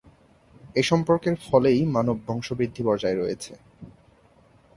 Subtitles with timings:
[0.75, 3.53] এই সম্পর্কের ফলেই মানব বংশবৃদ্ধি বজায় রয়েছে।